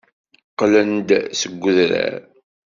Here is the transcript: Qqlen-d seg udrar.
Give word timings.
Qqlen-d 0.51 1.09
seg 1.39 1.61
udrar. 1.69 2.13